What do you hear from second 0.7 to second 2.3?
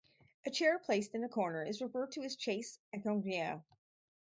placed in a corner is referred to